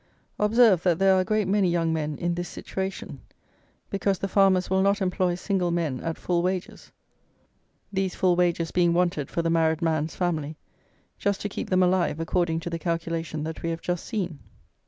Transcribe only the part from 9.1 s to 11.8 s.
for the married man's family, just to keep